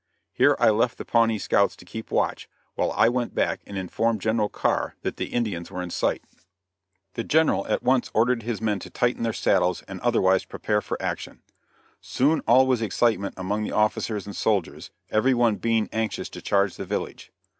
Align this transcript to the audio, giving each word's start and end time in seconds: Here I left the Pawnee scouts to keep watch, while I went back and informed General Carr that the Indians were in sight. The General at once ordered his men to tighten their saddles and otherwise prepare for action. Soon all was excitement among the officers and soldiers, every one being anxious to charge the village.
Here 0.33 0.55
I 0.59 0.71
left 0.71 0.97
the 0.97 1.05
Pawnee 1.05 1.37
scouts 1.37 1.75
to 1.75 1.85
keep 1.85 2.09
watch, 2.09 2.49
while 2.73 2.91
I 2.93 3.07
went 3.07 3.35
back 3.35 3.61
and 3.67 3.77
informed 3.77 4.19
General 4.19 4.49
Carr 4.49 4.95
that 5.03 5.17
the 5.17 5.27
Indians 5.27 5.69
were 5.69 5.83
in 5.83 5.91
sight. 5.91 6.23
The 7.13 7.23
General 7.23 7.67
at 7.67 7.83
once 7.83 8.09
ordered 8.15 8.41
his 8.41 8.61
men 8.63 8.79
to 8.79 8.89
tighten 8.89 9.21
their 9.21 9.31
saddles 9.31 9.83
and 9.83 10.01
otherwise 10.01 10.43
prepare 10.43 10.81
for 10.81 10.99
action. 10.99 11.43
Soon 12.01 12.39
all 12.47 12.65
was 12.65 12.81
excitement 12.81 13.35
among 13.37 13.61
the 13.63 13.73
officers 13.73 14.25
and 14.25 14.35
soldiers, 14.35 14.89
every 15.11 15.35
one 15.35 15.57
being 15.57 15.87
anxious 15.93 16.29
to 16.29 16.41
charge 16.41 16.77
the 16.77 16.85
village. 16.85 17.31